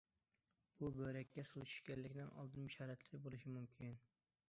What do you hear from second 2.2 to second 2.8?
ئالدىن